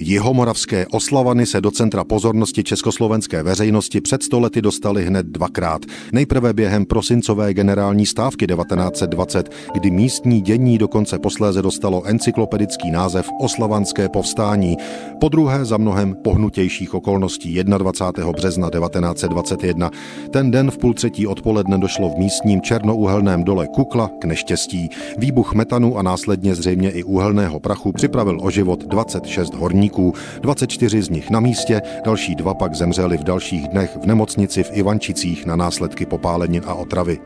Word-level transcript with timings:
Jihomoravské 0.00 0.86
oslavany 0.86 1.46
se 1.46 1.60
do 1.60 1.70
centra 1.70 2.04
pozornosti 2.04 2.64
československé 2.64 3.42
veřejnosti 3.42 4.00
před 4.00 4.22
stolety 4.22 4.62
dostali 4.62 5.04
hned 5.04 5.26
dvakrát. 5.26 5.82
Nejprve 6.12 6.52
během 6.52 6.84
prosincové 6.84 7.54
generální 7.54 8.06
stávky 8.06 8.46
1920, 8.46 9.52
kdy 9.74 9.90
místní 9.90 10.40
dění 10.40 10.78
dokonce 10.78 11.18
posléze 11.18 11.62
dostalo 11.62 12.04
encyklopedický 12.04 12.90
název 12.90 13.30
Oslavanské 13.40 14.08
povstání. 14.08 14.76
Po 15.20 15.28
druhé 15.28 15.64
za 15.64 15.76
mnohem 15.76 16.14
pohnutějších 16.14 16.94
okolností 16.94 17.62
21. 17.64 18.32
března 18.32 18.70
1921. 18.70 19.90
Ten 20.30 20.50
den 20.50 20.70
v 20.70 20.78
půl 20.78 20.94
třetí 20.94 21.26
odpoledne 21.26 21.78
došlo 21.78 22.10
v 22.10 22.18
místním 22.18 22.60
černouhelném 22.60 23.44
dole 23.44 23.66
Kukla 23.74 24.10
k 24.20 24.24
neštěstí. 24.24 24.88
Výbuch 25.18 25.54
metanu 25.54 25.98
a 25.98 26.02
následně 26.02 26.54
zřejmě 26.54 26.90
i 26.90 27.02
uhelného 27.02 27.60
prachu 27.60 27.92
připravil 27.92 28.38
o 28.42 28.50
život 28.50 28.84
26 28.84 29.54
horníků, 29.54 29.87
24 30.40 31.02
z 31.02 31.08
nich 31.08 31.30
na 31.30 31.40
místě, 31.40 31.82
další 32.04 32.34
dva 32.34 32.54
pak 32.54 32.74
zemřeli 32.74 33.16
v 33.16 33.24
dalších 33.24 33.68
dnech 33.68 33.96
v 34.02 34.06
nemocnici 34.06 34.62
v 34.62 34.70
Ivančicích 34.72 35.46
na 35.46 35.56
následky 35.56 36.06
popálenin 36.06 36.62
a 36.66 36.74
otravy. 36.74 37.18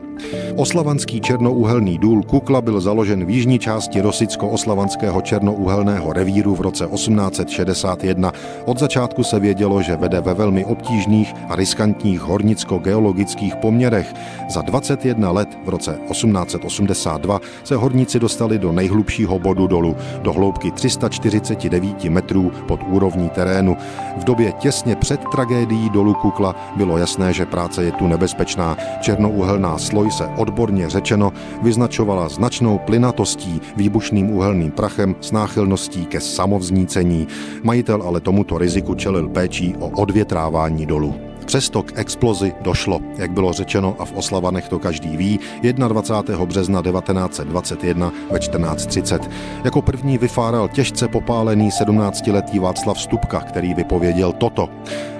Oslavanský 0.55 1.21
černouhelný 1.21 1.97
důl 1.97 2.23
Kukla 2.23 2.61
byl 2.61 2.81
založen 2.81 3.25
v 3.25 3.29
jižní 3.29 3.59
části 3.59 4.01
Rosicko-oslavanského 4.01 5.21
černouhelného 5.21 6.13
revíru 6.13 6.55
v 6.55 6.61
roce 6.61 6.87
1861. 6.87 8.31
Od 8.65 8.79
začátku 8.79 9.23
se 9.23 9.39
vědělo, 9.39 9.81
že 9.81 9.95
vede 9.95 10.21
ve 10.21 10.33
velmi 10.33 10.65
obtížných 10.65 11.33
a 11.49 11.55
riskantních 11.55 12.21
hornicko-geologických 12.21 13.55
poměrech. 13.55 14.13
Za 14.49 14.61
21 14.61 15.31
let 15.31 15.49
v 15.65 15.69
roce 15.69 15.99
1882 16.11 17.39
se 17.63 17.75
horníci 17.75 18.19
dostali 18.19 18.59
do 18.59 18.71
nejhlubšího 18.71 19.39
bodu 19.39 19.67
dolu, 19.67 19.95
do 20.21 20.33
hloubky 20.33 20.71
349 20.71 22.03
metrů 22.03 22.51
pod 22.67 22.79
úrovní 22.87 23.29
terénu. 23.29 23.77
V 24.17 24.23
době 24.23 24.51
těsně 24.51 24.95
před 24.95 25.21
tragédií 25.31 25.89
dolu 25.89 26.13
Kukla 26.13 26.55
bylo 26.75 26.97
jasné, 26.97 27.33
že 27.33 27.45
práce 27.45 27.83
je 27.83 27.91
tu 27.91 28.07
nebezpečná. 28.07 28.77
Černouhelná 29.01 29.77
sloj 29.77 30.02
se 30.11 30.27
odborně 30.37 30.89
řečeno 30.89 31.33
vyznačovala 31.61 32.29
značnou 32.29 32.77
plynatostí, 32.77 33.61
výbušným 33.77 34.29
uhelným 34.29 34.71
prachem 34.71 35.15
s 35.21 35.31
náchylností 35.31 36.05
ke 36.05 36.19
samovznícení. 36.19 37.27
Majitel 37.63 38.03
ale 38.03 38.19
tomuto 38.19 38.57
riziku 38.57 38.95
čelil 38.95 39.29
péčí 39.29 39.75
o 39.79 39.89
odvětrávání 39.89 40.85
dolu. 40.85 41.15
Přesto 41.45 41.83
k 41.83 41.91
explozi 41.95 42.53
došlo, 42.61 42.99
jak 43.17 43.31
bylo 43.31 43.53
řečeno 43.53 43.95
a 43.99 44.05
v 44.05 44.13
oslavanech 44.13 44.69
to 44.69 44.79
každý 44.79 45.17
ví, 45.17 45.39
21. 45.61 46.45
března 46.45 46.81
1921 46.81 48.11
ve 48.31 48.39
14.30. 48.39 49.29
Jako 49.63 49.81
první 49.81 50.17
vyfáral 50.17 50.67
těžce 50.67 51.07
popálený 51.07 51.69
17-letý 51.69 52.59
Václav 52.59 52.99
Stupka, 53.01 53.39
který 53.39 53.73
vypověděl 53.73 54.33
toto. 54.33 54.69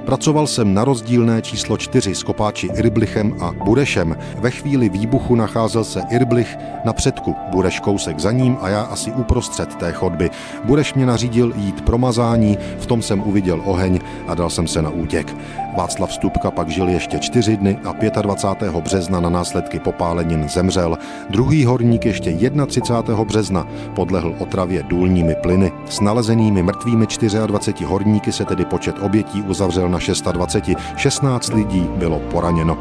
Pracoval 0.06 0.48
jsem 0.48 0.74
na 0.74 0.86
rozdílné 0.86 1.42
číslo 1.42 1.78
4 1.78 2.16
s 2.16 2.24
kopáči 2.24 2.68
Irblichem 2.68 3.36
a 3.40 3.52
Burešem. 3.52 4.16
Ve 4.38 4.52
chvíli 4.52 4.90
výbuchu 4.90 5.36
nacházel 5.36 5.84
se 5.84 6.02
Irblich 6.10 6.58
na 6.86 6.94
předku, 6.94 7.36
Bureš 7.52 7.80
kousek 7.80 8.20
za 8.20 8.32
ním 8.32 8.58
a 8.62 8.70
já 8.70 8.82
asi 8.82 9.12
uprostřed 9.12 9.76
té 9.76 9.92
chodby. 9.92 10.30
Bureš 10.64 10.94
mě 10.94 11.06
nařídil 11.06 11.54
jít 11.56 11.82
promazání, 11.82 12.58
v 12.80 12.86
tom 12.86 13.02
jsem 13.02 13.24
uviděl 13.24 13.62
oheň 13.66 14.00
a 14.28 14.36
dal 14.36 14.50
jsem 14.50 14.68
se 14.68 14.82
na 14.82 14.90
útěk. 14.90 15.36
Václav 15.78 16.14
Stupka 16.14 16.52
pak 16.52 16.70
žil 16.70 16.90
ještě 16.90 17.20
čtyři 17.20 17.58
dny 17.58 17.78
a 17.84 18.22
25. 18.22 18.72
března 18.76 19.20
na 19.20 19.30
následky 19.30 19.80
popálenin 19.80 20.50
zemřel. 20.50 20.98
Druhý 21.30 21.66
horník 21.66 22.06
ještě 22.06 22.38
31. 22.68 23.24
března 23.24 23.68
podlehl 23.96 24.36
otravě 24.40 24.84
důlními 24.84 25.36
plyny. 25.36 25.72
S 25.90 26.00
nalezenými 26.00 26.64
mrtvými 26.64 27.06
24 27.48 27.86
horníky 27.86 28.32
se 28.32 28.46
tedy 28.46 28.66
počet 28.66 28.96
obětí 29.02 29.42
uzavřel 29.42 29.90
na 29.94 30.00
620, 30.00 30.64
16 30.96 31.54
lidí 31.54 31.90
bylo 31.96 32.20
poraněno. 32.20 32.78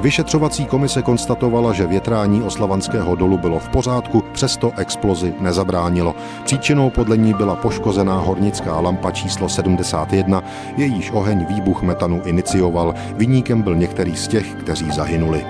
Vyšetřovací 0.00 0.66
komise 0.66 1.02
konstatovala, 1.02 1.72
že 1.72 1.86
větrání 1.86 2.42
oslavanského 2.42 3.14
dolu 3.14 3.38
bylo 3.38 3.58
v 3.58 3.68
pořádku, 3.68 4.24
přesto 4.32 4.72
explozi 4.76 5.34
nezabránilo. 5.40 6.14
Příčinou 6.44 6.90
podle 6.90 7.16
ní 7.16 7.34
byla 7.34 7.56
poškozená 7.56 8.18
hornická 8.18 8.80
lampa 8.80 9.10
číslo 9.10 9.48
71, 9.48 10.42
jejíž 10.76 11.10
oheň 11.10 11.46
výbuch 11.46 11.82
metanu 11.82 12.22
inicioval. 12.24 12.94
Vyníkem 13.14 13.62
byl 13.62 13.76
některý 13.76 14.16
z 14.16 14.28
těch, 14.28 14.54
kteří 14.54 14.90
zahynuli. 14.90 15.44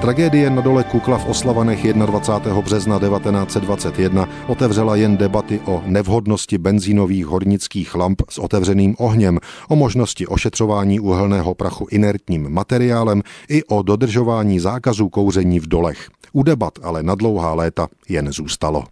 Tragédie 0.00 0.50
na 0.50 0.62
dole 0.62 0.84
Kukla 0.84 1.18
v 1.18 1.26
Oslavanech 1.26 1.92
21. 1.92 2.60
března 2.60 2.98
1921 2.98 4.28
otevřela 4.46 4.96
jen 4.96 5.16
debaty 5.16 5.60
o 5.64 5.82
nevhodnosti 5.86 6.58
benzínových 6.58 7.26
hornických 7.26 7.94
lamp 7.94 8.22
s 8.30 8.38
otevřeným 8.38 8.94
ohněm, 8.98 9.38
o 9.68 9.76
možnosti 9.76 10.26
ošetřování 10.26 11.00
uhelného 11.00 11.54
prachu 11.54 11.86
inertním 11.90 12.50
materiálem 12.50 13.22
i 13.48 13.64
o 13.64 13.82
dodržování 13.82 14.60
zákazů 14.60 15.08
kouření 15.08 15.60
v 15.60 15.68
dolech. 15.68 16.08
U 16.32 16.42
debat 16.42 16.72
ale 16.82 17.02
na 17.02 17.14
dlouhá 17.14 17.54
léta 17.54 17.88
jen 18.08 18.32
zůstalo. 18.32 18.84